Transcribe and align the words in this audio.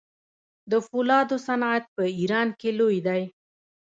د 0.71 0.73
فولادو 0.87 1.35
صنعت 1.47 1.83
په 1.95 2.03
ایران 2.19 2.47
کې 2.59 2.69
لوی 2.79 2.99
دی. 3.07 3.21